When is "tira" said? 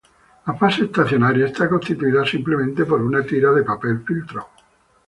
3.23-3.51